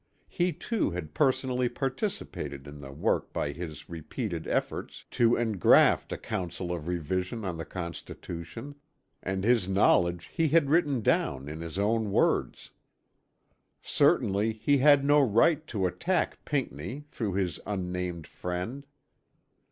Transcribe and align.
He 0.29 0.51
too 0.51 0.89
had 0.89 1.13
personally 1.13 1.69
participated 1.69 2.65
in 2.65 2.81
the 2.81 2.91
work 2.91 3.31
by 3.31 3.51
his 3.51 3.87
repeated 3.87 4.47
efforts 4.47 5.05
to 5.11 5.35
engraft 5.35 6.11
a 6.11 6.17
council 6.17 6.73
of 6.73 6.87
revision 6.87 7.45
on 7.45 7.57
the 7.57 7.65
Constitution, 7.65 8.73
and 9.21 9.43
his 9.43 9.67
knowledge 9.69 10.31
he 10.33 10.47
had 10.47 10.71
written 10.71 11.01
down 11.01 11.47
in 11.47 11.61
his 11.61 11.77
own 11.77 12.11
words. 12.11 12.71
Certainly 13.83 14.53
he 14.53 14.79
had 14.79 15.05
no 15.05 15.19
right 15.21 15.67
to 15.67 15.85
attack 15.85 16.43
Pinckney 16.45 17.01
through 17.11 17.33
his 17.33 17.59
unnamed 17.67 18.25
friend. 18.25 18.87